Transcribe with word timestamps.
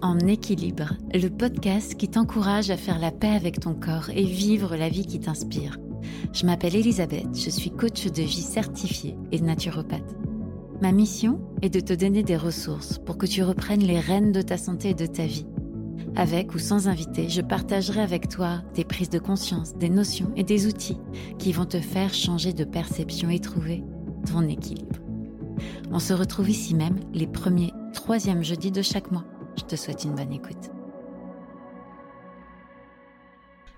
En 0.00 0.18
équilibre, 0.20 0.94
le 1.12 1.28
podcast 1.28 1.96
qui 1.96 2.08
t'encourage 2.08 2.70
à 2.70 2.78
faire 2.78 2.98
la 2.98 3.10
paix 3.10 3.28
avec 3.28 3.60
ton 3.60 3.74
corps 3.74 4.08
et 4.08 4.24
vivre 4.24 4.74
la 4.74 4.88
vie 4.88 5.04
qui 5.04 5.20
t'inspire. 5.20 5.76
Je 6.32 6.46
m'appelle 6.46 6.76
Elisabeth, 6.76 7.28
je 7.34 7.50
suis 7.50 7.70
coach 7.70 8.06
de 8.06 8.22
vie 8.22 8.40
certifiée 8.40 9.18
et 9.32 9.40
naturopathe. 9.40 10.16
Ma 10.80 10.92
mission 10.92 11.42
est 11.60 11.68
de 11.68 11.80
te 11.80 11.92
donner 11.92 12.22
des 12.22 12.38
ressources 12.38 12.98
pour 13.04 13.18
que 13.18 13.26
tu 13.26 13.42
reprennes 13.42 13.82
les 13.82 14.00
rênes 14.00 14.32
de 14.32 14.40
ta 14.40 14.56
santé 14.56 14.90
et 14.90 14.94
de 14.94 15.04
ta 15.04 15.26
vie. 15.26 15.46
Avec 16.14 16.54
ou 16.54 16.58
sans 16.58 16.88
invité, 16.88 17.28
je 17.28 17.42
partagerai 17.42 18.00
avec 18.00 18.30
toi 18.30 18.62
des 18.74 18.84
prises 18.84 19.10
de 19.10 19.18
conscience, 19.18 19.74
des 19.74 19.90
notions 19.90 20.32
et 20.36 20.42
des 20.42 20.66
outils 20.66 20.98
qui 21.38 21.52
vont 21.52 21.66
te 21.66 21.80
faire 21.80 22.14
changer 22.14 22.54
de 22.54 22.64
perception 22.64 23.28
et 23.28 23.40
trouver 23.40 23.84
ton 24.32 24.40
équilibre. 24.48 24.96
On 25.92 25.98
se 25.98 26.14
retrouve 26.14 26.48
ici 26.48 26.74
même 26.74 26.98
les 27.12 27.26
premiers, 27.26 27.74
troisièmes 27.92 28.42
jeudis 28.42 28.70
de 28.70 28.80
chaque 28.80 29.12
mois. 29.12 29.24
Je 29.56 29.64
te 29.64 29.76
souhaite 29.76 30.04
une 30.04 30.14
bonne 30.14 30.32
écoute. 30.32 30.70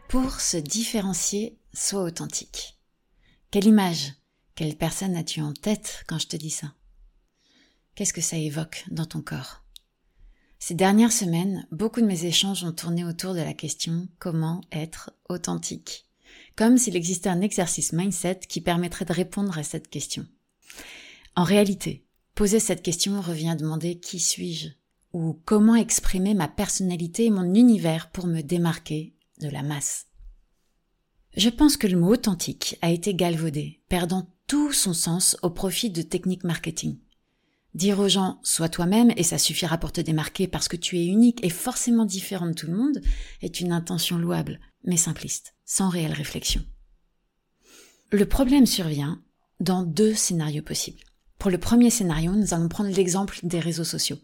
Pour 0.09 0.41
se 0.41 0.57
différencier, 0.57 1.59
sois 1.73 2.03
authentique. 2.03 2.79
Quelle 3.51 3.67
image, 3.67 4.15
quelle 4.55 4.77
personne 4.77 5.17
as-tu 5.17 5.41
en 5.41 5.53
tête 5.53 6.05
quand 6.07 6.19
je 6.19 6.27
te 6.27 6.37
dis 6.37 6.51
ça? 6.51 6.73
Qu'est-ce 7.95 8.13
que 8.13 8.21
ça 8.21 8.37
évoque 8.37 8.85
dans 8.91 9.07
ton 9.07 9.23
corps? 9.23 9.63
Ces 10.59 10.75
dernières 10.75 11.13
semaines, 11.13 11.67
beaucoup 11.71 12.01
de 12.01 12.07
mes 12.07 12.25
échanges 12.25 12.65
ont 12.65 12.73
tourné 12.73 13.05
autour 13.05 13.35
de 13.35 13.41
la 13.41 13.55
question 13.55 14.09
comment 14.19 14.61
être 14.73 15.13
authentique? 15.29 16.07
Comme 16.57 16.79
s'il 16.79 16.97
existait 16.97 17.29
un 17.29 17.41
exercice 17.41 17.93
mindset 17.93 18.41
qui 18.49 18.61
permettrait 18.61 19.05
de 19.05 19.13
répondre 19.13 19.57
à 19.57 19.63
cette 19.63 19.89
question. 19.89 20.27
En 21.37 21.45
réalité, 21.45 22.05
poser 22.35 22.61
cette 22.61 22.83
question 22.83 23.21
revient 23.21 23.51
à 23.51 23.57
demander 23.57 24.01
qui 24.01 24.19
suis-je? 24.19 24.78
Ou 25.13 25.41
comment 25.45 25.75
exprimer 25.75 26.35
ma 26.35 26.49
personnalité 26.49 27.27
et 27.27 27.31
mon 27.31 27.55
univers 27.55 28.11
pour 28.11 28.27
me 28.27 28.43
démarquer 28.43 29.15
de 29.41 29.49
la 29.49 29.63
masse. 29.63 30.07
Je 31.37 31.49
pense 31.49 31.77
que 31.77 31.87
le 31.87 31.99
mot 31.99 32.13
authentique 32.13 32.77
a 32.83 32.91
été 32.91 33.15
galvaudé, 33.15 33.81
perdant 33.89 34.29
tout 34.47 34.73
son 34.73 34.95
sens 34.95 35.37
au 35.43 35.51
profit 35.51 35.91
de 35.91 36.03
techniques 36.03 36.45
marketing. 36.45 36.99
Dire 37.75 38.01
aux 38.01 38.09
gens 38.09 38.41
sois 38.43 38.69
toi-même 38.69 39.13
et 39.17 39.23
ça 39.23 39.39
suffira 39.39 39.79
pour 39.79 39.93
te 39.93 40.01
démarquer 40.01 40.49
parce 40.49 40.69
que 40.69 40.77
tu 40.77 40.99
es 40.99 41.07
unique 41.07 41.45
et 41.45 41.51
forcément 41.51 42.07
différent 42.07 42.49
de 42.49 42.55
tout 42.55 42.67
le 42.67 42.77
monde 42.77 43.01
est 43.43 43.61
une 43.61 43.73
intention 43.73 44.19
louable, 44.19 44.59
mais 44.85 44.97
simpliste, 44.97 45.55
sans 45.65 45.89
réelle 45.89 46.13
réflexion. 46.13 46.65
Le 48.11 48.27
problème 48.27 48.67
survient 48.67 49.23
dans 49.61 49.83
deux 49.83 50.15
scénarios 50.15 50.63
possibles. 50.63 51.03
Pour 51.39 51.53
le 51.53 51.59
premier 51.59 51.91
scénario, 51.91 52.33
nous 52.33 52.53
allons 52.53 52.69
prendre 52.69 52.91
l'exemple 52.91 53.39
des 53.45 53.61
réseaux 53.61 53.85
sociaux, 53.85 54.19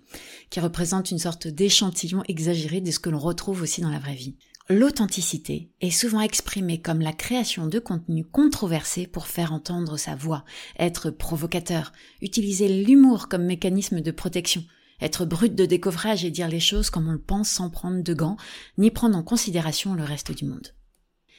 qui 0.50 0.58
représentent 0.58 1.12
une 1.12 1.20
sorte 1.20 1.46
d'échantillon 1.46 2.24
exagéré 2.26 2.80
de 2.80 2.90
ce 2.90 2.98
que 2.98 3.08
l'on 3.08 3.20
retrouve 3.20 3.62
aussi 3.62 3.80
dans 3.80 3.90
la 3.90 4.00
vraie 4.00 4.16
vie. 4.16 4.36
L'authenticité 4.68 5.70
est 5.80 5.90
souvent 5.90 6.22
exprimée 6.22 6.80
comme 6.80 7.00
la 7.00 7.12
création 7.12 7.68
de 7.68 7.78
contenus 7.78 8.24
controversés 8.32 9.06
pour 9.06 9.28
faire 9.28 9.52
entendre 9.52 9.96
sa 9.96 10.16
voix, 10.16 10.44
être 10.76 11.10
provocateur, 11.10 11.92
utiliser 12.20 12.82
l'humour 12.82 13.28
comme 13.28 13.44
mécanisme 13.44 14.00
de 14.00 14.10
protection, 14.10 14.64
être 15.00 15.24
brut 15.24 15.54
de 15.54 15.66
découvrage 15.66 16.24
et 16.24 16.30
dire 16.30 16.48
les 16.48 16.60
choses 16.60 16.90
comme 16.90 17.08
on 17.08 17.12
le 17.12 17.20
pense 17.20 17.48
sans 17.48 17.70
prendre 17.70 18.02
de 18.02 18.14
gants, 18.14 18.38
ni 18.76 18.90
prendre 18.90 19.16
en 19.16 19.22
considération 19.22 19.94
le 19.94 20.02
reste 20.02 20.32
du 20.32 20.46
monde. 20.46 20.74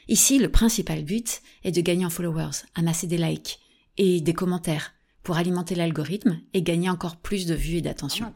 Ici, 0.08 0.38
le 0.38 0.52
principal 0.52 1.04
but 1.04 1.42
est 1.64 1.72
de 1.72 1.82
gagner 1.82 2.06
en 2.06 2.12
followers, 2.12 2.64
amasser 2.76 3.08
des 3.08 3.18
likes 3.18 3.60
et 3.98 4.22
des 4.22 4.34
commentaires, 4.34 4.94
pour 5.26 5.38
alimenter 5.38 5.76
l'algorithme 5.76 6.40
et 6.54 6.62
gagner 6.62 6.90
encore 6.90 7.18
plus 7.18 7.48
de 7.48 7.56
vues 7.56 7.78
et 7.78 7.82
d'attention. 7.82 8.32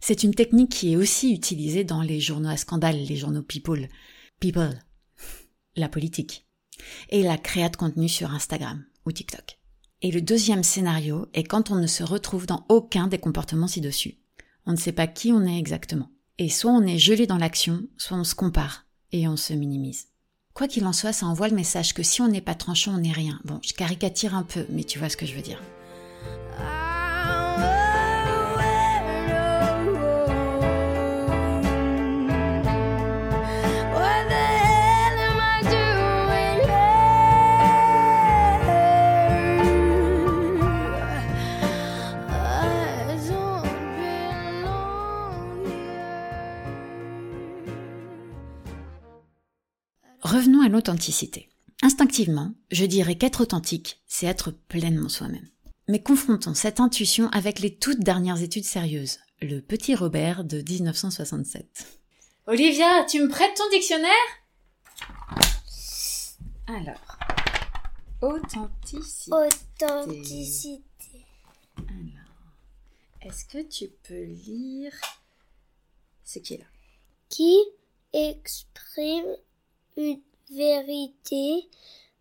C'est 0.00 0.22
une 0.22 0.34
technique 0.34 0.72
qui 0.72 0.92
est 0.92 0.96
aussi 0.96 1.32
utilisée 1.32 1.84
dans 1.84 2.02
les 2.02 2.20
journaux 2.20 2.50
à 2.50 2.56
scandale, 2.56 2.96
les 2.96 3.16
journaux 3.16 3.42
People. 3.42 3.88
People. 4.40 4.78
La 5.76 5.88
politique. 5.88 6.46
Et 7.08 7.22
la 7.22 7.38
créa 7.38 7.68
de 7.68 7.76
contenu 7.76 8.08
sur 8.08 8.32
Instagram 8.32 8.84
ou 9.06 9.12
TikTok. 9.12 9.58
Et 10.02 10.10
le 10.10 10.20
deuxième 10.20 10.64
scénario 10.64 11.28
est 11.34 11.44
quand 11.44 11.70
on 11.70 11.76
ne 11.76 11.86
se 11.86 12.02
retrouve 12.02 12.46
dans 12.46 12.66
aucun 12.68 13.06
des 13.06 13.18
comportements 13.18 13.68
ci-dessus. 13.68 14.16
On 14.66 14.72
ne 14.72 14.76
sait 14.76 14.92
pas 14.92 15.06
qui 15.06 15.32
on 15.32 15.46
est 15.46 15.58
exactement. 15.58 16.10
Et 16.38 16.48
soit 16.48 16.72
on 16.72 16.82
est 16.82 16.98
gelé 16.98 17.26
dans 17.26 17.38
l'action, 17.38 17.84
soit 17.96 18.18
on 18.18 18.24
se 18.24 18.34
compare 18.34 18.86
et 19.12 19.28
on 19.28 19.36
se 19.36 19.54
minimise. 19.54 20.08
Quoi 20.56 20.68
qu'il 20.68 20.86
en 20.86 20.94
soit, 20.94 21.12
ça 21.12 21.26
envoie 21.26 21.48
le 21.48 21.54
message 21.54 21.92
que 21.92 22.02
si 22.02 22.22
on 22.22 22.28
n'est 22.28 22.40
pas 22.40 22.54
tranchant, 22.54 22.94
on 22.94 22.98
n'est 22.98 23.12
rien. 23.12 23.38
Bon, 23.44 23.60
je 23.62 23.74
caricature 23.74 24.34
un 24.34 24.42
peu, 24.42 24.64
mais 24.70 24.84
tu 24.84 24.98
vois 24.98 25.10
ce 25.10 25.16
que 25.18 25.26
je 25.26 25.34
veux 25.34 25.42
dire. 25.42 25.60
Revenons 50.26 50.60
à 50.60 50.68
l'authenticité. 50.68 51.48
Instinctivement, 51.82 52.52
je 52.72 52.84
dirais 52.84 53.14
qu'être 53.14 53.42
authentique, 53.42 54.02
c'est 54.08 54.26
être 54.26 54.50
pleinement 54.50 55.08
soi-même. 55.08 55.48
Mais 55.86 56.02
confrontons 56.02 56.54
cette 56.54 56.80
intuition 56.80 57.28
avec 57.28 57.60
les 57.60 57.76
toutes 57.76 58.00
dernières 58.00 58.42
études 58.42 58.64
sérieuses. 58.64 59.20
Le 59.40 59.60
petit 59.60 59.94
Robert 59.94 60.42
de 60.42 60.62
1967. 60.68 62.00
Olivia, 62.48 63.04
tu 63.08 63.20
me 63.20 63.28
prêtes 63.28 63.56
ton 63.56 63.70
dictionnaire? 63.70 64.10
Alors, 66.66 67.18
authenticité. 68.20 69.30
Authenticité. 69.30 71.24
Alors, 71.76 72.56
est-ce 73.22 73.44
que 73.44 73.62
tu 73.62 73.86
peux 74.02 74.24
lire 74.24 74.92
ce 76.24 76.40
qui 76.40 76.54
est 76.54 76.58
là? 76.58 76.64
Qui 77.28 77.56
exprime 78.12 79.36
une 79.96 80.20
vérité 80.50 81.68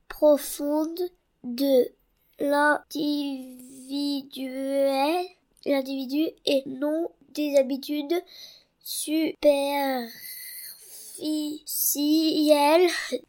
profonde 0.08 1.00
de 1.44 1.92
l'individuel, 2.40 5.26
l'individu 5.66 6.28
et 6.46 6.64
non 6.66 7.10
des 7.34 7.58
habitudes 7.58 8.16
superficielles, 8.82 10.10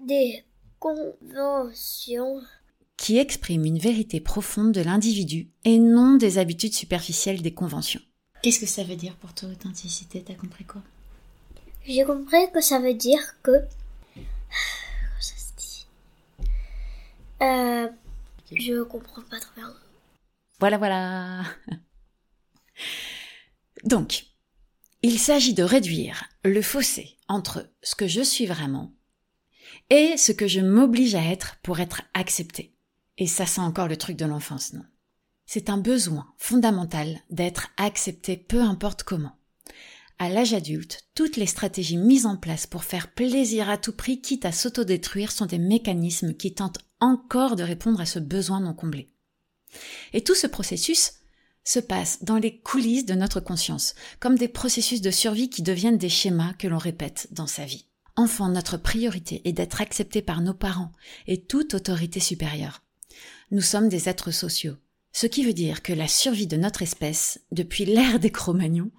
des 0.00 0.44
conventions. 0.78 2.40
Qui 2.96 3.18
exprime 3.18 3.64
une 3.64 3.78
vérité 3.78 4.20
profonde 4.20 4.72
de 4.72 4.80
l'individu 4.80 5.48
et 5.64 5.78
non 5.78 6.16
des 6.16 6.38
habitudes 6.38 6.74
superficielles 6.74 7.42
des 7.42 7.52
conventions. 7.52 8.00
Qu'est-ce 8.42 8.60
que 8.60 8.66
ça 8.66 8.84
veut 8.84 8.96
dire 8.96 9.16
pour 9.16 9.34
toi 9.34 9.48
authenticité? 9.50 10.22
T'as 10.22 10.34
compris 10.34 10.64
quoi? 10.64 10.82
J'ai 11.84 12.04
compris 12.04 12.50
que 12.52 12.60
ça 12.60 12.78
veut 12.78 12.94
dire 12.94 13.20
que 13.42 13.66
Comment 14.48 15.20
ça 15.20 15.34
se 15.36 15.52
dit 15.56 15.86
euh, 17.42 17.88
Je 18.52 18.82
comprends 18.82 19.22
pas 19.22 19.40
trop 19.40 19.52
bien. 19.56 19.72
Voilà, 20.60 20.78
voilà. 20.78 21.42
Donc, 23.84 24.26
il 25.02 25.18
s'agit 25.18 25.54
de 25.54 25.62
réduire 25.62 26.24
le 26.44 26.62
fossé 26.62 27.16
entre 27.28 27.70
ce 27.82 27.94
que 27.94 28.08
je 28.08 28.22
suis 28.22 28.46
vraiment 28.46 28.92
et 29.90 30.16
ce 30.16 30.32
que 30.32 30.48
je 30.48 30.60
m'oblige 30.60 31.14
à 31.14 31.22
être 31.22 31.56
pour 31.62 31.80
être 31.80 32.02
accepté. 32.14 32.74
Et 33.18 33.26
ça, 33.26 33.46
c'est 33.46 33.60
encore 33.60 33.88
le 33.88 33.96
truc 33.96 34.16
de 34.16 34.26
l'enfance, 34.26 34.72
non? 34.72 34.84
C'est 35.46 35.70
un 35.70 35.78
besoin 35.78 36.26
fondamental 36.38 37.20
d'être 37.30 37.68
accepté 37.76 38.36
peu 38.36 38.60
importe 38.60 39.04
comment. 39.04 39.36
À 40.18 40.30
l'âge 40.30 40.54
adulte, 40.54 41.04
toutes 41.14 41.36
les 41.36 41.46
stratégies 41.46 41.98
mises 41.98 42.24
en 42.24 42.36
place 42.36 42.66
pour 42.66 42.84
faire 42.84 43.12
plaisir 43.12 43.68
à 43.68 43.76
tout 43.76 43.92
prix, 43.92 44.22
quitte 44.22 44.46
à 44.46 44.52
s'autodétruire, 44.52 45.30
sont 45.30 45.44
des 45.44 45.58
mécanismes 45.58 46.32
qui 46.32 46.54
tentent 46.54 46.78
encore 47.00 47.54
de 47.54 47.62
répondre 47.62 48.00
à 48.00 48.06
ce 48.06 48.18
besoin 48.18 48.60
non 48.60 48.72
comblé. 48.72 49.10
Et 50.14 50.24
tout 50.24 50.34
ce 50.34 50.46
processus 50.46 51.12
se 51.64 51.80
passe 51.80 52.24
dans 52.24 52.38
les 52.38 52.58
coulisses 52.60 53.04
de 53.04 53.14
notre 53.14 53.40
conscience, 53.40 53.94
comme 54.18 54.38
des 54.38 54.48
processus 54.48 55.02
de 55.02 55.10
survie 55.10 55.50
qui 55.50 55.62
deviennent 55.62 55.98
des 55.98 56.08
schémas 56.08 56.54
que 56.54 56.68
l'on 56.68 56.78
répète 56.78 57.28
dans 57.32 57.46
sa 57.46 57.66
vie. 57.66 57.86
Enfant, 58.14 58.48
notre 58.48 58.78
priorité 58.78 59.42
est 59.44 59.52
d'être 59.52 59.82
accepté 59.82 60.22
par 60.22 60.40
nos 60.40 60.54
parents 60.54 60.92
et 61.26 61.42
toute 61.42 61.74
autorité 61.74 62.20
supérieure. 62.20 62.82
Nous 63.50 63.60
sommes 63.60 63.90
des 63.90 64.08
êtres 64.08 64.30
sociaux, 64.30 64.76
ce 65.16 65.26
qui 65.26 65.46
veut 65.46 65.54
dire 65.54 65.80
que 65.80 65.94
la 65.94 66.08
survie 66.08 66.46
de 66.46 66.58
notre 66.58 66.82
espèce, 66.82 67.40
depuis 67.50 67.86
l'ère 67.86 68.20
des 68.20 68.30
Cro-Magnons, 68.30 68.90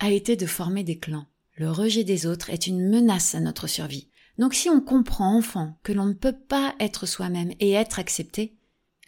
a 0.00 0.10
été 0.10 0.36
de 0.36 0.44
former 0.44 0.84
des 0.84 0.98
clans. 0.98 1.24
Le 1.56 1.70
rejet 1.70 2.04
des 2.04 2.26
autres 2.26 2.50
est 2.50 2.66
une 2.66 2.90
menace 2.90 3.34
à 3.34 3.40
notre 3.40 3.66
survie. 3.66 4.10
Donc 4.36 4.52
si 4.52 4.68
on 4.68 4.82
comprend 4.82 5.34
enfant 5.34 5.78
que 5.82 5.94
l'on 5.94 6.04
ne 6.04 6.12
peut 6.12 6.36
pas 6.36 6.74
être 6.78 7.06
soi-même 7.06 7.52
et 7.58 7.72
être 7.72 7.98
accepté, 7.98 8.54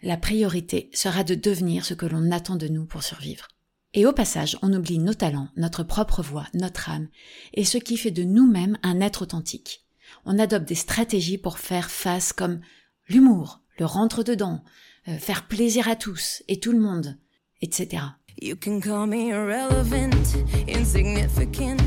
la 0.01 0.17
priorité 0.17 0.89
sera 0.91 1.23
de 1.23 1.35
devenir 1.35 1.85
ce 1.85 1.93
que 1.93 2.07
l'on 2.07 2.31
attend 2.31 2.55
de 2.55 2.67
nous 2.67 2.85
pour 2.85 3.03
survivre. 3.03 3.47
Et 3.93 4.07
au 4.07 4.11
passage, 4.11 4.57
on 4.63 4.73
oublie 4.73 4.97
nos 4.97 5.13
talents, 5.13 5.49
notre 5.57 5.83
propre 5.83 6.23
voix, 6.23 6.47
notre 6.55 6.89
âme, 6.89 7.09
et 7.53 7.63
ce 7.63 7.77
qui 7.77 7.95
fait 7.95 8.09
de 8.09 8.23
nous-mêmes 8.23 8.79
un 8.81 9.01
être 9.01 9.21
authentique. 9.21 9.85
On 10.25 10.39
adopte 10.39 10.67
des 10.67 10.73
stratégies 10.73 11.37
pour 11.37 11.59
faire 11.59 11.91
face 11.91 12.33
comme 12.33 12.59
l'humour, 13.07 13.61
le 13.77 13.85
rentre-dedans, 13.85 14.63
euh, 15.07 15.17
faire 15.17 15.47
plaisir 15.47 15.87
à 15.87 15.95
tous 15.95 16.43
et 16.47 16.59
tout 16.59 16.71
le 16.71 16.79
monde, 16.79 17.17
etc. 17.61 18.03
You 18.41 18.55
can 18.55 18.81
call 18.81 19.07
me 19.07 19.29
irrelevant, 19.29 20.35
insignificant. 20.67 21.81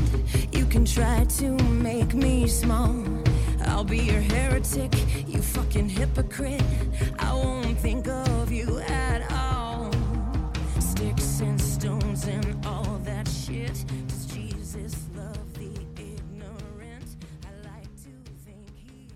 You 0.51 0.65
can 0.65 0.83
try 0.83 1.25
to 1.39 1.51
make 1.81 2.15
me 2.15 2.47
small. 2.47 2.95
I'll 3.65 3.83
be 3.83 3.99
your 3.99 4.21
heretic, 4.21 4.91
you 5.27 5.41
fucking 5.41 5.89
hypocrite. 5.89 6.63
I 7.19 7.33
won't 7.33 7.77
think 7.79 8.07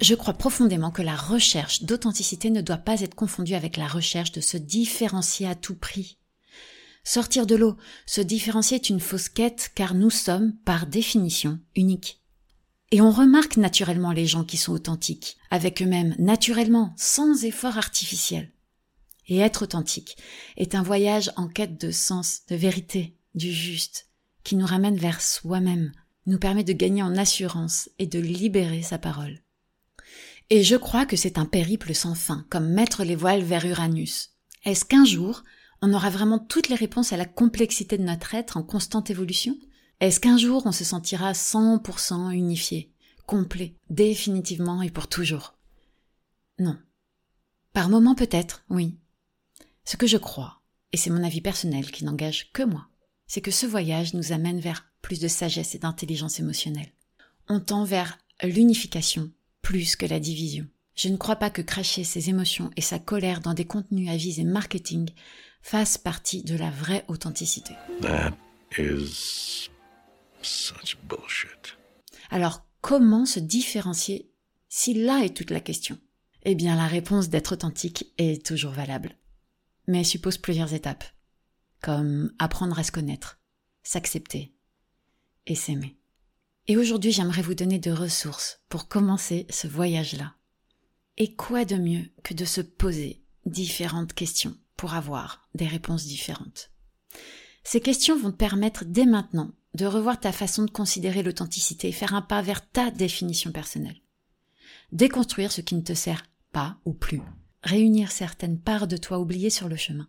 Je 0.04 0.16
crois 0.16 0.34
profondément 0.34 0.92
que 0.92 1.02
la 1.02 1.16
recherche 1.16 1.84
d'authenticité 1.84 2.50
ne 2.50 2.60
doit 2.60 2.76
pas 2.76 3.00
être 3.00 3.16
confondue 3.16 3.54
avec 3.54 3.78
la 3.78 3.88
recherche 3.88 4.34
de 4.34 4.42
se 4.42 4.58
différencier 4.58 5.48
à 5.48 5.56
tout 5.56 5.76
prix. 5.76 6.18
Sortir 7.06 7.48
de 7.48 7.56
l'eau, 7.56 7.78
se 8.06 8.20
différencier 8.20 8.76
est 8.76 8.90
une 8.90 9.00
fausse 9.00 9.30
quête 9.30 9.72
car 9.76 9.94
nous 9.94 10.10
sommes, 10.10 10.58
par 10.66 10.88
définition, 10.88 11.58
uniques. 11.78 12.22
Et 12.92 13.00
on 13.00 13.12
remarque 13.12 13.56
naturellement 13.56 14.12
les 14.12 14.28
gens 14.28 14.44
qui 14.44 14.58
sont 14.58 14.74
authentiques, 14.74 15.38
avec 15.50 15.82
eux-mêmes, 15.82 16.18
naturellement, 16.20 16.94
sans 16.98 17.46
effort 17.46 17.78
artificiel. 17.78 18.52
Et 19.30 19.38
être 19.38 19.62
authentique 19.62 20.18
est 20.58 20.76
un 20.76 20.84
voyage 20.84 21.32
en 21.38 21.48
quête 21.48 21.80
de 21.80 21.92
sens, 21.92 22.42
de 22.50 22.58
vérité, 22.58 23.16
du 23.36 23.54
juste, 23.54 24.10
qui 24.44 24.58
nous 24.58 24.66
ramène 24.66 24.98
vers 24.98 25.22
soi-même, 25.22 25.94
nous 26.26 26.40
permet 26.40 26.66
de 26.66 26.74
gagner 26.74 27.04
en 27.04 27.16
assurance 27.16 27.90
et 28.00 28.06
de 28.06 28.20
libérer 28.20 28.82
sa 28.82 28.98
parole. 28.98 29.40
Et 30.50 30.64
je 30.64 30.76
crois 30.76 31.06
que 31.06 31.16
c'est 31.16 31.38
un 31.38 31.46
périple 31.46 31.94
sans 31.94 32.16
fin, 32.16 32.46
comme 32.50 32.70
mettre 32.70 33.04
les 33.04 33.16
voiles 33.16 33.44
vers 33.44 33.66
Uranus. 33.66 34.32
Est-ce 34.66 34.86
qu'un 34.86 35.06
jour, 35.06 35.44
on 35.82 35.94
aura 35.94 36.10
vraiment 36.10 36.40
toutes 36.40 36.70
les 36.70 36.76
réponses 36.76 37.14
à 37.14 37.18
la 37.18 37.26
complexité 37.26 37.98
de 37.98 38.04
notre 38.04 38.36
être 38.36 38.58
en 38.58 38.64
constante 38.64 39.10
évolution? 39.10 39.58
Est-ce 40.00 40.20
qu'un 40.20 40.38
jour 40.38 40.64
on 40.66 40.72
se 40.72 40.84
sentira 40.84 41.32
100% 41.32 42.32
unifié, 42.32 42.94
complet, 43.26 43.76
définitivement 43.90 44.82
et 44.82 44.90
pour 44.90 45.08
toujours? 45.08 45.58
Non. 46.60 46.78
Par 47.74 47.90
moments 47.90 48.16
peut-être, 48.16 48.64
oui. 48.70 48.98
Ce 49.86 49.98
que 49.98 50.08
je 50.08 50.18
crois, 50.18 50.62
et 50.92 50.98
c'est 50.98 51.10
mon 51.10 51.24
avis 51.24 51.42
personnel 51.42 51.90
qui 51.92 52.06
n'engage 52.06 52.52
que 52.54 52.64
moi, 52.64 52.88
c'est 53.28 53.42
que 53.42 53.52
ce 53.52 53.66
voyage 53.66 54.14
nous 54.14 54.32
amène 54.32 54.60
vers 54.60 54.86
plus 55.02 55.20
de 55.20 55.28
sagesse 55.28 55.76
et 55.76 55.80
d'intelligence 55.80 56.40
émotionnelle. 56.40 56.94
On 57.50 57.60
tend 57.60 57.84
vers 57.84 58.20
l'unification 58.44 59.32
plus 59.64 59.96
que 59.96 60.06
la 60.06 60.20
division. 60.20 60.68
Je 60.94 61.10
ne 61.10 61.18
crois 61.18 61.38
pas 61.38 61.50
que 61.50 61.64
cracher 61.64 62.04
ses 62.04 62.30
émotions 62.30 62.70
et 62.78 62.82
sa 62.82 63.00
colère 63.00 63.42
dans 63.42 63.56
des 63.56 63.66
contenus 63.66 64.10
à 64.10 64.16
visée 64.16 64.44
marketing 64.44 65.10
fasse 65.64 65.98
partie 65.98 66.44
de 66.44 66.56
la 66.56 66.70
vraie 66.70 67.04
authenticité. 67.08 67.74
Alors, 72.30 72.66
comment 72.82 73.26
se 73.26 73.40
différencier 73.40 74.30
si 74.70 74.94
là 74.94 75.24
est 75.24 75.36
toute 75.36 75.52
la 75.52 75.62
question? 75.62 75.98
Eh 76.44 76.56
bien, 76.56 76.76
la 76.76 76.88
réponse 76.88 77.30
d'être 77.30 77.54
authentique 77.54 78.14
est 78.18 78.46
toujours 78.46 78.74
valable, 78.74 79.16
mais 79.88 80.04
suppose 80.04 80.38
plusieurs 80.38 80.74
étapes, 80.74 81.06
comme 81.82 82.34
apprendre 82.38 82.78
à 82.78 82.84
se 82.84 82.92
connaître, 82.92 83.40
s'accepter 83.82 84.54
et 85.48 85.56
s'aimer. 85.56 85.98
Et 86.68 86.78
aujourd'hui, 86.78 87.12
j'aimerais 87.12 87.42
vous 87.42 87.56
donner 87.56 87.78
deux 87.78 87.94
ressources 87.94 88.62
pour 88.70 88.88
commencer 88.88 89.46
ce 89.50 89.68
voyage-là. 89.68 90.34
Et 91.18 91.36
quoi 91.36 91.66
de 91.66 91.76
mieux 91.76 92.06
que 92.24 92.34
de 92.34 92.46
se 92.46 92.62
poser 92.62 93.22
différentes 93.46 94.14
questions 94.14 94.56
pour 94.78 94.94
avoir 94.94 95.50
des 95.56 95.68
réponses 95.68 96.06
différentes? 96.06 96.72
Ces 97.64 97.82
questions 97.82 98.18
vont 98.18 98.32
te 98.32 98.38
permettre 98.38 98.86
dès 98.86 99.06
maintenant 99.06 99.52
de 99.74 99.86
revoir 99.86 100.20
ta 100.20 100.32
façon 100.32 100.64
de 100.64 100.72
considérer 100.72 101.22
l'authenticité 101.22 101.90
et 101.90 101.94
faire 101.94 102.14
un 102.14 102.22
pas 102.22 102.42
vers 102.42 102.70
ta 102.70 102.92
définition 102.92 103.52
personnelle. 103.52 104.02
Déconstruire 104.92 105.52
ce 105.52 105.62
qui 105.62 105.76
ne 105.76 105.82
te 105.82 105.94
sert 105.94 106.24
pas 106.52 106.78
ou 106.86 106.94
plus. 106.94 107.22
Réunir 107.64 108.12
certaines 108.12 108.60
parts 108.60 108.88
de 108.88 108.98
toi 108.98 109.20
oubliées 109.20 109.50
sur 109.50 109.68
le 109.68 109.76
chemin. 109.76 110.08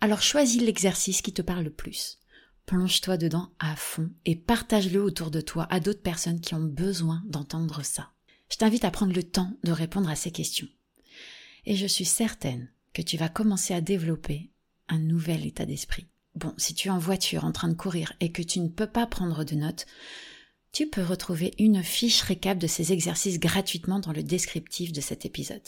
Alors 0.00 0.22
choisis 0.22 0.62
l'exercice 0.62 1.22
qui 1.22 1.32
te 1.32 1.42
parle 1.42 1.64
le 1.64 1.72
plus. 1.72 2.18
Plonge-toi 2.66 3.18
dedans 3.18 3.50
à 3.58 3.76
fond 3.76 4.10
et 4.24 4.36
partage-le 4.36 5.02
autour 5.02 5.30
de 5.30 5.40
toi 5.40 5.66
à 5.70 5.80
d'autres 5.80 6.02
personnes 6.02 6.40
qui 6.40 6.54
ont 6.54 6.64
besoin 6.64 7.22
d'entendre 7.26 7.82
ça. 7.82 8.10
Je 8.50 8.56
t'invite 8.56 8.84
à 8.84 8.90
prendre 8.90 9.12
le 9.12 9.22
temps 9.22 9.52
de 9.64 9.72
répondre 9.72 10.08
à 10.08 10.16
ces 10.16 10.30
questions. 10.30 10.68
Et 11.66 11.76
je 11.76 11.86
suis 11.86 12.04
certaine 12.04 12.70
que 12.92 13.02
tu 13.02 13.16
vas 13.16 13.28
commencer 13.28 13.74
à 13.74 13.80
développer 13.80 14.50
un 14.88 14.98
nouvel 14.98 15.46
état 15.46 15.66
d'esprit. 15.66 16.06
Bon, 16.34 16.54
si 16.56 16.74
tu 16.74 16.88
es 16.88 16.90
en 16.90 16.98
voiture 16.98 17.44
en 17.44 17.52
train 17.52 17.68
de 17.68 17.74
courir 17.74 18.12
et 18.20 18.32
que 18.32 18.42
tu 18.42 18.60
ne 18.60 18.68
peux 18.68 18.86
pas 18.86 19.06
prendre 19.06 19.44
de 19.44 19.54
notes, 19.54 19.86
tu 20.72 20.88
peux 20.88 21.04
retrouver 21.04 21.54
une 21.58 21.82
fiche 21.82 22.22
récap 22.22 22.58
de 22.58 22.66
ces 22.66 22.92
exercices 22.92 23.38
gratuitement 23.38 24.00
dans 24.00 24.12
le 24.12 24.22
descriptif 24.22 24.92
de 24.92 25.00
cet 25.00 25.24
épisode. 25.24 25.62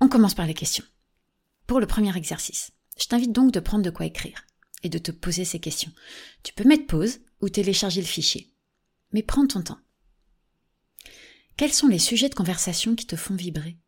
On 0.00 0.08
commence 0.08 0.34
par 0.34 0.46
les 0.46 0.54
questions. 0.54 0.84
Pour 1.66 1.80
le 1.80 1.86
premier 1.86 2.16
exercice, 2.16 2.72
je 2.98 3.06
t'invite 3.06 3.32
donc 3.32 3.52
de 3.52 3.60
prendre 3.60 3.84
de 3.84 3.90
quoi 3.90 4.04
écrire 4.04 4.44
et 4.82 4.88
de 4.88 4.98
te 4.98 5.10
poser 5.10 5.44
ces 5.44 5.60
questions. 5.60 5.92
Tu 6.42 6.52
peux 6.52 6.68
mettre 6.68 6.86
pause 6.86 7.20
ou 7.40 7.48
télécharger 7.48 8.00
le 8.00 8.06
fichier. 8.06 8.51
Mais 9.12 9.22
prends 9.22 9.46
ton 9.46 9.62
temps. 9.62 9.80
Quels 11.56 11.72
sont 11.72 11.88
les 11.88 11.98
sujets 11.98 12.28
de 12.28 12.34
conversation 12.34 12.94
qui 12.94 13.06
te 13.06 13.16
font 13.16 13.34
vibrer? 13.34 13.78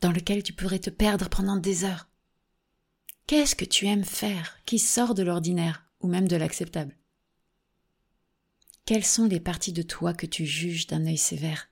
Dans 0.00 0.10
lesquels 0.10 0.42
tu 0.42 0.52
pourrais 0.52 0.78
te 0.78 0.90
perdre 0.90 1.28
pendant 1.28 1.56
des 1.56 1.84
heures? 1.84 2.08
Qu'est-ce 3.26 3.54
que 3.54 3.64
tu 3.64 3.86
aimes 3.86 4.04
faire 4.04 4.58
qui 4.64 4.78
sort 4.78 5.14
de 5.14 5.22
l'ordinaire 5.22 5.86
ou 6.00 6.08
même 6.08 6.26
de 6.26 6.36
l'acceptable? 6.36 6.96
Quelles 8.84 9.04
sont 9.04 9.26
les 9.26 9.40
parties 9.40 9.72
de 9.72 9.82
toi 9.82 10.12
que 10.12 10.26
tu 10.26 10.44
juges 10.44 10.88
d'un 10.88 11.06
œil 11.06 11.18
sévère? 11.18 11.68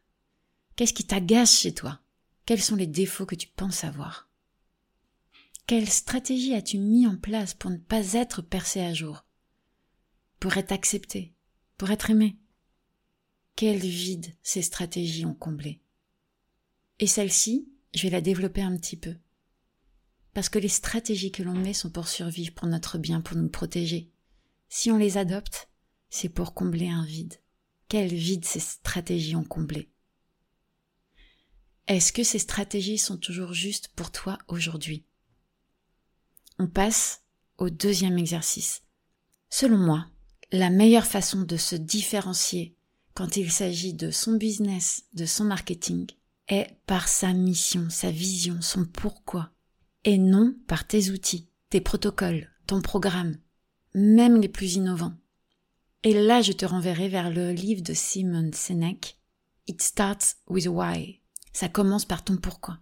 Qu'est-ce 0.76 0.94
qui 0.94 1.06
t'agace 1.06 1.58
chez 1.58 1.74
toi? 1.74 2.00
Quels 2.46 2.62
sont 2.62 2.76
les 2.76 2.86
défauts 2.86 3.26
que 3.26 3.34
tu 3.34 3.48
penses 3.48 3.84
avoir? 3.84 4.30
Quelle 5.66 5.88
stratégie 5.88 6.54
as-tu 6.54 6.78
mis 6.78 7.06
en 7.06 7.16
place 7.16 7.54
pour 7.54 7.70
ne 7.70 7.76
pas 7.76 8.12
être 8.12 8.42
percé 8.42 8.80
à 8.80 8.94
jour? 8.94 9.24
Pour 10.38 10.56
être 10.56 10.72
accepté? 10.72 11.34
Pour 11.80 11.90
être 11.90 12.10
aimé 12.10 12.36
Quel 13.56 13.78
vide 13.78 14.34
ces 14.42 14.60
stratégies 14.60 15.24
ont 15.24 15.32
comblé 15.32 15.80
Et 16.98 17.06
celle-ci, 17.06 17.72
je 17.94 18.02
vais 18.02 18.10
la 18.10 18.20
développer 18.20 18.60
un 18.60 18.76
petit 18.76 18.98
peu. 18.98 19.16
Parce 20.34 20.50
que 20.50 20.58
les 20.58 20.68
stratégies 20.68 21.32
que 21.32 21.42
l'on 21.42 21.54
met 21.54 21.72
sont 21.72 21.88
pour 21.88 22.08
survivre, 22.08 22.52
pour 22.52 22.68
notre 22.68 22.98
bien, 22.98 23.22
pour 23.22 23.38
nous 23.38 23.48
protéger. 23.48 24.12
Si 24.68 24.90
on 24.90 24.98
les 24.98 25.16
adopte, 25.16 25.70
c'est 26.10 26.28
pour 26.28 26.52
combler 26.52 26.88
un 26.88 27.06
vide. 27.06 27.40
Quel 27.88 28.12
vide 28.12 28.44
ces 28.44 28.60
stratégies 28.60 29.36
ont 29.36 29.44
comblé 29.44 29.90
est-ce 31.86 32.12
que 32.12 32.24
ces 32.24 32.38
stratégies 32.38 32.98
sont 32.98 33.16
toujours 33.16 33.54
justes 33.54 33.88
pour 33.96 34.12
toi 34.12 34.38
aujourd'hui? 34.48 35.06
On 36.58 36.68
passe 36.68 37.22
au 37.56 37.70
deuxième 37.70 38.18
exercice. 38.18 38.82
Selon 39.48 39.78
moi, 39.78 40.06
la 40.52 40.70
meilleure 40.70 41.06
façon 41.06 41.42
de 41.42 41.56
se 41.56 41.76
différencier 41.76 42.76
quand 43.14 43.36
il 43.36 43.50
s'agit 43.50 43.94
de 43.94 44.10
son 44.10 44.36
business, 44.36 45.04
de 45.14 45.26
son 45.26 45.44
marketing, 45.44 46.06
est 46.48 46.76
par 46.86 47.08
sa 47.08 47.32
mission, 47.32 47.88
sa 47.90 48.10
vision, 48.10 48.60
son 48.60 48.84
pourquoi, 48.84 49.50
et 50.04 50.18
non 50.18 50.54
par 50.66 50.86
tes 50.86 51.10
outils, 51.10 51.48
tes 51.68 51.80
protocoles, 51.80 52.48
ton 52.66 52.80
programme, 52.80 53.36
même 53.94 54.40
les 54.40 54.48
plus 54.48 54.74
innovants. 54.74 55.14
Et 56.02 56.14
là, 56.14 56.42
je 56.42 56.52
te 56.52 56.64
renverrai 56.64 57.08
vers 57.08 57.30
le 57.30 57.52
livre 57.52 57.82
de 57.82 57.94
Simon 57.94 58.50
Sinek, 58.52 59.18
It 59.68 59.82
Starts 59.82 60.36
with 60.48 60.66
Why, 60.66 61.20
ça 61.52 61.68
commence 61.68 62.04
par 62.04 62.24
ton 62.24 62.36
pourquoi. 62.36 62.78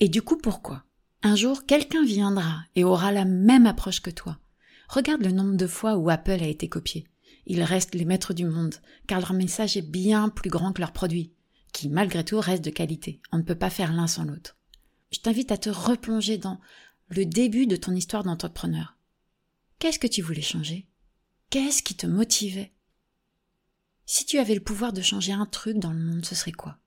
Et 0.00 0.08
du 0.08 0.22
coup, 0.22 0.38
pourquoi? 0.38 0.84
Un 1.22 1.36
jour, 1.36 1.66
quelqu'un 1.66 2.04
viendra 2.04 2.62
et 2.74 2.84
aura 2.84 3.12
la 3.12 3.26
même 3.26 3.66
approche 3.66 4.00
que 4.00 4.10
toi. 4.10 4.38
Regarde 4.90 5.22
le 5.22 5.30
nombre 5.30 5.56
de 5.56 5.68
fois 5.68 5.96
où 5.96 6.10
Apple 6.10 6.42
a 6.42 6.48
été 6.48 6.68
copié. 6.68 7.06
ils 7.46 7.62
restent 7.62 7.94
les 7.94 8.04
maîtres 8.04 8.34
du 8.34 8.44
monde, 8.44 8.74
car 9.06 9.20
leur 9.20 9.34
message 9.34 9.76
est 9.76 9.88
bien 9.88 10.28
plus 10.28 10.50
grand 10.50 10.72
que 10.72 10.80
leur 10.80 10.92
produit, 10.92 11.32
qui 11.72 11.88
malgré 11.88 12.24
tout 12.24 12.40
reste 12.40 12.64
de 12.64 12.70
qualité. 12.70 13.20
On 13.30 13.38
ne 13.38 13.44
peut 13.44 13.54
pas 13.54 13.70
faire 13.70 13.92
l'un 13.92 14.08
sans 14.08 14.24
l'autre. 14.24 14.56
Je 15.12 15.20
t'invite 15.20 15.52
à 15.52 15.58
te 15.58 15.70
replonger 15.70 16.38
dans 16.38 16.60
le 17.08 17.24
début 17.24 17.68
de 17.68 17.76
ton 17.76 17.94
histoire 17.94 18.24
d'entrepreneur. 18.24 18.96
Qu'est-ce 19.78 20.00
que 20.00 20.08
tu 20.08 20.22
voulais 20.22 20.42
changer? 20.42 20.88
Qu'est-ce 21.50 21.84
qui 21.84 21.94
te 21.94 22.08
motivait? 22.08 22.72
Si 24.06 24.26
tu 24.26 24.38
avais 24.38 24.54
le 24.56 24.62
pouvoir 24.62 24.92
de 24.92 25.02
changer 25.02 25.32
un 25.32 25.46
truc 25.46 25.78
dans 25.78 25.92
le 25.92 26.02
monde, 26.02 26.24
ce 26.24 26.34
serait 26.34 26.50
quoi? 26.50 26.78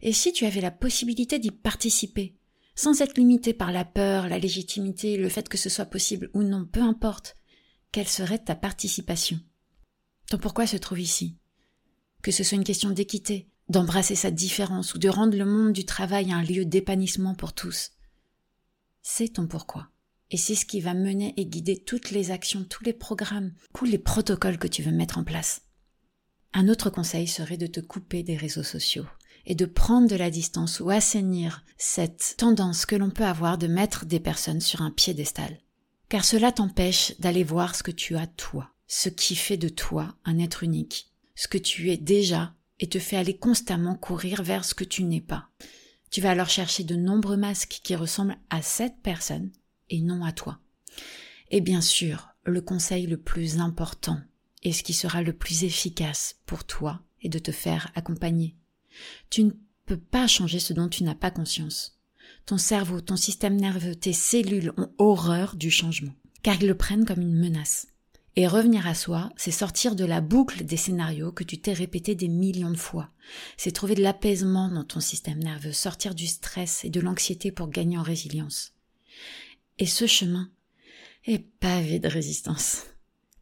Et 0.00 0.14
si 0.14 0.32
tu 0.32 0.46
avais 0.46 0.62
la 0.62 0.70
possibilité 0.70 1.38
d'y 1.38 1.50
participer, 1.50 2.34
sans 2.80 3.02
être 3.02 3.18
limité 3.18 3.52
par 3.52 3.72
la 3.72 3.84
peur, 3.84 4.26
la 4.26 4.38
légitimité, 4.38 5.18
le 5.18 5.28
fait 5.28 5.50
que 5.50 5.58
ce 5.58 5.68
soit 5.68 5.84
possible 5.84 6.30
ou 6.32 6.42
non, 6.42 6.64
peu 6.64 6.80
importe, 6.80 7.36
quelle 7.92 8.08
serait 8.08 8.38
ta 8.38 8.54
participation? 8.54 9.38
Ton 10.30 10.38
pourquoi 10.38 10.66
se 10.66 10.78
trouve 10.78 11.00
ici? 11.00 11.36
Que 12.22 12.30
ce 12.30 12.42
soit 12.42 12.56
une 12.56 12.64
question 12.64 12.88
d'équité, 12.88 13.50
d'embrasser 13.68 14.14
sa 14.14 14.30
différence 14.30 14.94
ou 14.94 14.98
de 14.98 15.10
rendre 15.10 15.36
le 15.36 15.44
monde 15.44 15.74
du 15.74 15.84
travail 15.84 16.32
un 16.32 16.42
lieu 16.42 16.64
d'épanouissement 16.64 17.34
pour 17.34 17.52
tous. 17.52 17.90
C'est 19.02 19.34
ton 19.34 19.46
pourquoi. 19.46 19.90
Et 20.30 20.38
c'est 20.38 20.54
ce 20.54 20.64
qui 20.64 20.80
va 20.80 20.94
mener 20.94 21.34
et 21.36 21.44
guider 21.44 21.82
toutes 21.84 22.10
les 22.10 22.30
actions, 22.30 22.64
tous 22.64 22.84
les 22.84 22.94
programmes, 22.94 23.52
tous 23.74 23.84
les 23.84 23.98
protocoles 23.98 24.58
que 24.58 24.68
tu 24.68 24.82
veux 24.82 24.92
mettre 24.92 25.18
en 25.18 25.24
place. 25.24 25.66
Un 26.54 26.66
autre 26.68 26.88
conseil 26.88 27.26
serait 27.26 27.58
de 27.58 27.66
te 27.66 27.80
couper 27.80 28.22
des 28.22 28.38
réseaux 28.38 28.62
sociaux 28.62 29.04
et 29.50 29.56
de 29.56 29.66
prendre 29.66 30.08
de 30.08 30.14
la 30.14 30.30
distance 30.30 30.78
ou 30.78 30.90
assainir 30.90 31.64
cette 31.76 32.36
tendance 32.38 32.86
que 32.86 32.94
l'on 32.94 33.10
peut 33.10 33.24
avoir 33.24 33.58
de 33.58 33.66
mettre 33.66 34.06
des 34.06 34.20
personnes 34.20 34.60
sur 34.60 34.80
un 34.80 34.92
piédestal. 34.92 35.58
Car 36.08 36.24
cela 36.24 36.52
t'empêche 36.52 37.18
d'aller 37.18 37.42
voir 37.42 37.74
ce 37.74 37.82
que 37.82 37.90
tu 37.90 38.16
as 38.16 38.28
toi, 38.28 38.70
ce 38.86 39.08
qui 39.08 39.34
fait 39.34 39.56
de 39.56 39.68
toi 39.68 40.14
un 40.24 40.38
être 40.38 40.62
unique, 40.62 41.10
ce 41.34 41.48
que 41.48 41.58
tu 41.58 41.90
es 41.90 41.96
déjà 41.96 42.54
et 42.78 42.88
te 42.88 43.00
fait 43.00 43.16
aller 43.16 43.36
constamment 43.36 43.96
courir 43.96 44.44
vers 44.44 44.64
ce 44.64 44.72
que 44.72 44.84
tu 44.84 45.02
n'es 45.02 45.20
pas. 45.20 45.48
Tu 46.12 46.20
vas 46.20 46.30
alors 46.30 46.48
chercher 46.48 46.84
de 46.84 46.94
nombreux 46.94 47.36
masques 47.36 47.80
qui 47.82 47.96
ressemblent 47.96 48.38
à 48.50 48.62
cette 48.62 49.02
personne 49.02 49.50
et 49.88 50.00
non 50.00 50.24
à 50.24 50.30
toi. 50.30 50.60
Et 51.50 51.60
bien 51.60 51.80
sûr, 51.80 52.28
le 52.44 52.60
conseil 52.60 53.08
le 53.08 53.16
plus 53.16 53.58
important 53.58 54.20
et 54.62 54.72
ce 54.72 54.84
qui 54.84 54.92
sera 54.92 55.22
le 55.22 55.32
plus 55.32 55.64
efficace 55.64 56.36
pour 56.46 56.62
toi 56.62 57.02
est 57.20 57.28
de 57.28 57.40
te 57.40 57.50
faire 57.50 57.90
accompagner. 57.96 58.54
Tu 59.28 59.44
ne 59.44 59.50
peux 59.86 59.98
pas 59.98 60.26
changer 60.26 60.58
ce 60.58 60.72
dont 60.72 60.88
tu 60.88 61.04
n'as 61.04 61.14
pas 61.14 61.30
conscience. 61.30 61.98
Ton 62.46 62.58
cerveau, 62.58 63.00
ton 63.00 63.16
système 63.16 63.56
nerveux, 63.56 63.94
tes 63.94 64.12
cellules 64.12 64.72
ont 64.76 64.92
horreur 64.98 65.56
du 65.56 65.70
changement, 65.70 66.14
car 66.42 66.60
ils 66.60 66.66
le 66.66 66.76
prennent 66.76 67.04
comme 67.04 67.20
une 67.20 67.38
menace. 67.38 67.86
Et 68.36 68.46
revenir 68.46 68.86
à 68.86 68.94
soi, 68.94 69.30
c'est 69.36 69.50
sortir 69.50 69.96
de 69.96 70.04
la 70.04 70.20
boucle 70.20 70.64
des 70.64 70.76
scénarios 70.76 71.32
que 71.32 71.44
tu 71.44 71.58
t'es 71.58 71.72
répété 71.72 72.14
des 72.14 72.28
millions 72.28 72.70
de 72.70 72.76
fois. 72.76 73.10
C'est 73.56 73.72
trouver 73.72 73.94
de 73.94 74.02
l'apaisement 74.02 74.68
dans 74.70 74.84
ton 74.84 75.00
système 75.00 75.40
nerveux, 75.40 75.72
sortir 75.72 76.14
du 76.14 76.26
stress 76.26 76.84
et 76.84 76.90
de 76.90 77.00
l'anxiété 77.00 77.50
pour 77.50 77.68
gagner 77.68 77.98
en 77.98 78.02
résilience. 78.02 78.72
Et 79.78 79.86
ce 79.86 80.06
chemin 80.06 80.50
est 81.26 81.40
pavé 81.58 81.98
de 81.98 82.08
résistance. 82.08 82.84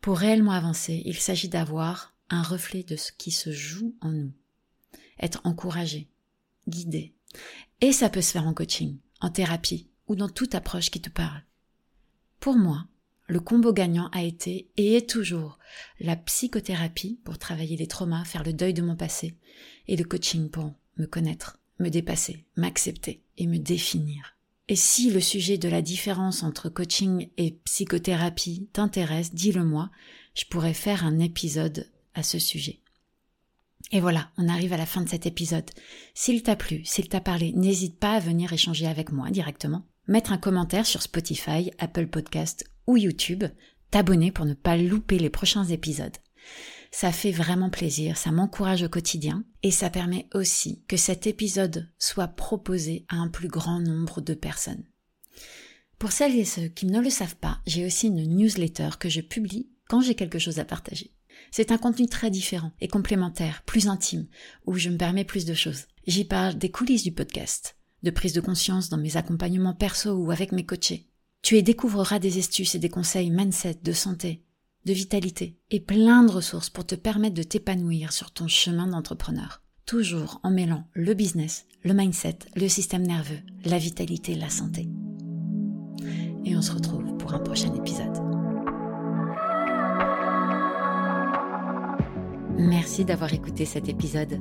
Pour 0.00 0.18
réellement 0.18 0.52
avancer, 0.52 1.02
il 1.04 1.16
s'agit 1.16 1.48
d'avoir 1.48 2.14
un 2.30 2.42
reflet 2.42 2.82
de 2.82 2.96
ce 2.96 3.12
qui 3.12 3.30
se 3.30 3.52
joue 3.52 3.94
en 4.00 4.10
nous. 4.10 4.32
Être 5.20 5.40
encouragé, 5.44 6.08
guidé. 6.68 7.12
Et 7.80 7.92
ça 7.92 8.10
peut 8.10 8.20
se 8.20 8.32
faire 8.32 8.46
en 8.46 8.54
coaching, 8.54 8.96
en 9.20 9.30
thérapie 9.30 9.88
ou 10.06 10.16
dans 10.16 10.28
toute 10.28 10.54
approche 10.54 10.90
qui 10.90 11.00
te 11.00 11.10
parle. 11.10 11.42
Pour 12.40 12.56
moi, 12.56 12.86
le 13.26 13.40
combo 13.40 13.72
gagnant 13.72 14.08
a 14.12 14.22
été 14.22 14.70
et 14.76 14.96
est 14.96 15.08
toujours 15.08 15.58
la 16.00 16.16
psychothérapie 16.16 17.20
pour 17.24 17.38
travailler 17.38 17.76
les 17.76 17.86
traumas, 17.86 18.24
faire 18.24 18.42
le 18.42 18.54
deuil 18.54 18.72
de 18.72 18.82
mon 18.82 18.96
passé, 18.96 19.36
et 19.86 19.96
le 19.96 20.04
coaching 20.04 20.48
pour 20.48 20.72
me 20.96 21.06
connaître, 21.06 21.58
me 21.78 21.90
dépasser, 21.90 22.46
m'accepter 22.56 23.22
et 23.36 23.46
me 23.46 23.58
définir. 23.58 24.36
Et 24.68 24.76
si 24.76 25.10
le 25.10 25.20
sujet 25.20 25.58
de 25.58 25.68
la 25.68 25.82
différence 25.82 26.42
entre 26.42 26.68
coaching 26.68 27.28
et 27.36 27.52
psychothérapie 27.64 28.68
t'intéresse, 28.72 29.34
dis-le 29.34 29.64
moi, 29.64 29.90
je 30.34 30.44
pourrais 30.44 30.74
faire 30.74 31.04
un 31.04 31.18
épisode 31.18 31.90
à 32.14 32.22
ce 32.22 32.38
sujet. 32.38 32.80
Et 33.90 34.00
voilà, 34.00 34.30
on 34.36 34.48
arrive 34.48 34.72
à 34.72 34.76
la 34.76 34.86
fin 34.86 35.02
de 35.02 35.08
cet 35.08 35.26
épisode. 35.26 35.70
S'il 36.14 36.42
t'a 36.42 36.56
plu, 36.56 36.84
s'il 36.84 37.08
t'a 37.08 37.20
parlé, 37.20 37.52
n'hésite 37.52 37.98
pas 37.98 38.14
à 38.14 38.20
venir 38.20 38.52
échanger 38.52 38.86
avec 38.86 39.12
moi 39.12 39.30
directement, 39.30 39.86
mettre 40.06 40.32
un 40.32 40.38
commentaire 40.38 40.86
sur 40.86 41.02
Spotify, 41.02 41.70
Apple 41.78 42.08
Podcast 42.08 42.64
ou 42.86 42.96
YouTube, 42.96 43.44
t'abonner 43.90 44.32
pour 44.32 44.44
ne 44.44 44.54
pas 44.54 44.76
louper 44.76 45.18
les 45.18 45.30
prochains 45.30 45.64
épisodes. 45.64 46.16
Ça 46.90 47.12
fait 47.12 47.32
vraiment 47.32 47.70
plaisir, 47.70 48.16
ça 48.16 48.30
m'encourage 48.30 48.82
au 48.82 48.88
quotidien 48.88 49.44
et 49.62 49.70
ça 49.70 49.90
permet 49.90 50.26
aussi 50.34 50.82
que 50.88 50.96
cet 50.96 51.26
épisode 51.26 51.90
soit 51.98 52.28
proposé 52.28 53.04
à 53.08 53.16
un 53.16 53.28
plus 53.28 53.48
grand 53.48 53.80
nombre 53.80 54.20
de 54.20 54.34
personnes. 54.34 54.84
Pour 55.98 56.12
celles 56.12 56.36
et 56.36 56.44
ceux 56.44 56.68
qui 56.68 56.86
ne 56.86 57.00
le 57.00 57.10
savent 57.10 57.36
pas, 57.36 57.60
j'ai 57.66 57.84
aussi 57.84 58.06
une 58.06 58.36
newsletter 58.36 58.90
que 58.98 59.08
je 59.08 59.20
publie 59.20 59.68
quand 59.88 60.00
j'ai 60.00 60.14
quelque 60.14 60.38
chose 60.38 60.58
à 60.58 60.64
partager. 60.64 61.12
C'est 61.50 61.72
un 61.72 61.78
contenu 61.78 62.06
très 62.06 62.30
différent 62.30 62.72
et 62.80 62.88
complémentaire, 62.88 63.62
plus 63.64 63.88
intime, 63.88 64.26
où 64.66 64.74
je 64.76 64.90
me 64.90 64.96
permets 64.98 65.24
plus 65.24 65.44
de 65.44 65.54
choses. 65.54 65.86
J'y 66.06 66.24
parle 66.24 66.56
des 66.56 66.70
coulisses 66.70 67.04
du 67.04 67.12
podcast, 67.12 67.76
de 68.02 68.10
prise 68.10 68.32
de 68.32 68.40
conscience 68.40 68.88
dans 68.88 68.98
mes 68.98 69.16
accompagnements 69.16 69.74
perso 69.74 70.12
ou 70.12 70.30
avec 70.30 70.52
mes 70.52 70.64
coachés, 70.66 71.08
tu 71.42 71.56
y 71.56 71.62
découvriras 71.62 72.18
des 72.18 72.38
astuces 72.38 72.74
et 72.74 72.78
des 72.78 72.88
conseils 72.88 73.30
mindset, 73.30 73.78
de 73.82 73.92
santé, 73.92 74.44
de 74.84 74.92
vitalité 74.92 75.58
et 75.70 75.80
plein 75.80 76.24
de 76.24 76.30
ressources 76.30 76.70
pour 76.70 76.84
te 76.84 76.94
permettre 76.94 77.34
de 77.34 77.42
t'épanouir 77.42 78.12
sur 78.12 78.30
ton 78.32 78.48
chemin 78.48 78.86
d'entrepreneur. 78.86 79.62
Toujours 79.86 80.40
en 80.42 80.50
mêlant 80.50 80.84
le 80.92 81.14
business, 81.14 81.66
le 81.82 81.94
mindset, 81.94 82.38
le 82.56 82.68
système 82.68 83.06
nerveux, 83.06 83.40
la 83.64 83.78
vitalité, 83.78 84.34
la 84.34 84.50
santé. 84.50 84.88
Et 86.44 86.56
on 86.56 86.62
se 86.62 86.72
retrouve 86.72 87.16
pour 87.16 87.34
un 87.34 87.40
prochain 87.40 87.74
épisode. 87.74 88.37
Merci 92.58 93.04
d'avoir 93.04 93.32
écouté 93.32 93.64
cet 93.64 93.88
épisode. 93.88 94.40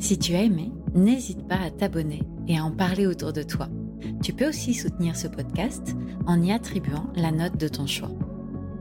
Si 0.00 0.18
tu 0.18 0.34
as 0.34 0.42
aimé, 0.42 0.72
n'hésite 0.94 1.46
pas 1.46 1.60
à 1.60 1.70
t'abonner 1.70 2.22
et 2.48 2.58
à 2.58 2.64
en 2.64 2.72
parler 2.72 3.06
autour 3.06 3.32
de 3.32 3.44
toi. 3.44 3.68
Tu 4.22 4.32
peux 4.32 4.48
aussi 4.48 4.74
soutenir 4.74 5.16
ce 5.16 5.28
podcast 5.28 5.94
en 6.26 6.42
y 6.42 6.50
attribuant 6.50 7.06
la 7.14 7.30
note 7.30 7.56
de 7.56 7.68
ton 7.68 7.86
choix. 7.86 8.10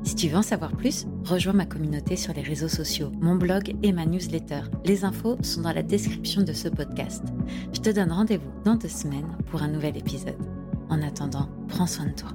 Si 0.04 0.16
tu 0.16 0.28
veux 0.28 0.38
en 0.38 0.44
savoir 0.44 0.72
plus, 0.76 1.06
rejoins 1.24 1.54
ma 1.54 1.66
communauté 1.66 2.16
sur 2.16 2.34
les 2.34 2.42
réseaux 2.42 2.68
sociaux, 2.68 3.12
mon 3.22 3.36
blog 3.36 3.76
et 3.84 3.92
ma 3.92 4.06
newsletter. 4.06 4.62
Les 4.84 5.04
infos 5.04 5.38
sont 5.42 5.62
dans 5.62 5.74
la 5.74 5.84
description 5.84 6.42
de 6.42 6.54
ce 6.54 6.68
podcast. 6.68 7.24
Je 7.72 7.82
te 7.82 7.90
donne 7.90 8.12
rendez-vous 8.12 8.52
dans 8.64 8.76
deux 8.76 8.88
semaines 8.88 9.38
pour 9.52 9.62
un 9.62 9.68
nouvel 9.68 9.98
épisode. 9.98 10.42
En 10.90 11.02
attendant, 11.02 11.50
prends 11.68 11.88
soin 11.88 12.06
de 12.06 12.14
toi. 12.14 12.30